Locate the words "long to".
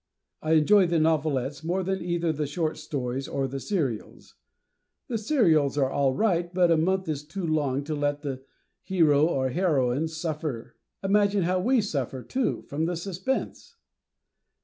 7.45-7.93